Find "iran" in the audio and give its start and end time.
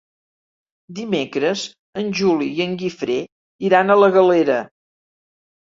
3.71-3.91